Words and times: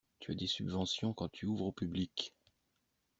Tu 0.19 0.31
as 0.31 0.33
des 0.33 0.47
subventions 0.47 1.13
quand 1.13 1.29
tu 1.31 1.45
ouvres 1.45 1.65
au 1.67 1.71
public. 1.71 2.33